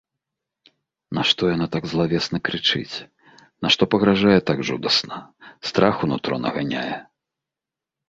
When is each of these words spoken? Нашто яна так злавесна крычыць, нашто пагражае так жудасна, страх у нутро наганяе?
Нашто 1.17 1.49
яна 1.55 1.67
так 1.75 1.83
злавесна 1.91 2.37
крычыць, 2.49 2.95
нашто 3.67 3.83
пагражае 3.95 4.35
так 4.51 4.67
жудасна, 4.73 5.23
страх 5.71 5.95
у 6.05 6.15
нутро 6.15 6.45
наганяе? 6.45 6.95